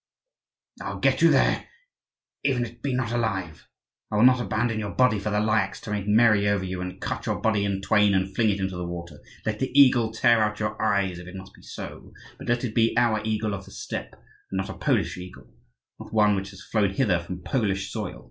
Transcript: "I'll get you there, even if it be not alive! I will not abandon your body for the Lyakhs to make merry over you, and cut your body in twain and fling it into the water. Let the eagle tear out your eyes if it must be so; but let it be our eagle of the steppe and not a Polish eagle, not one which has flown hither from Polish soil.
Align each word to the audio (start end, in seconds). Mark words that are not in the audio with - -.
"I'll 0.81 0.97
get 0.99 1.21
you 1.21 1.29
there, 1.29 1.67
even 2.43 2.65
if 2.65 2.71
it 2.71 2.81
be 2.81 2.95
not 2.95 3.11
alive! 3.11 3.67
I 4.11 4.15
will 4.17 4.23
not 4.23 4.41
abandon 4.41 4.79
your 4.79 4.89
body 4.95 5.19
for 5.19 5.29
the 5.29 5.39
Lyakhs 5.39 5.79
to 5.81 5.91
make 5.91 6.07
merry 6.07 6.49
over 6.49 6.65
you, 6.65 6.81
and 6.81 6.99
cut 6.99 7.27
your 7.27 7.39
body 7.39 7.63
in 7.65 7.81
twain 7.83 8.15
and 8.15 8.35
fling 8.35 8.49
it 8.49 8.59
into 8.59 8.75
the 8.75 8.87
water. 8.87 9.19
Let 9.45 9.59
the 9.59 9.69
eagle 9.79 10.11
tear 10.11 10.41
out 10.41 10.59
your 10.59 10.81
eyes 10.81 11.19
if 11.19 11.27
it 11.27 11.35
must 11.35 11.53
be 11.53 11.61
so; 11.61 12.13
but 12.39 12.47
let 12.47 12.63
it 12.63 12.73
be 12.73 12.97
our 12.97 13.21
eagle 13.23 13.53
of 13.53 13.65
the 13.65 13.71
steppe 13.71 14.13
and 14.15 14.57
not 14.57 14.69
a 14.69 14.73
Polish 14.73 15.17
eagle, 15.19 15.45
not 15.99 16.11
one 16.11 16.35
which 16.35 16.49
has 16.49 16.63
flown 16.63 16.89
hither 16.93 17.19
from 17.19 17.43
Polish 17.43 17.91
soil. 17.91 18.19